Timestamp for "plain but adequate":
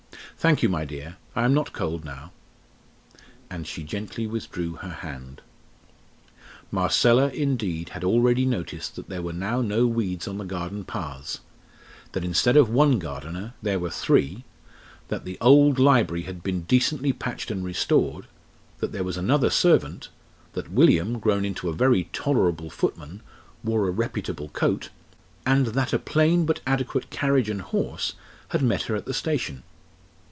25.99-27.11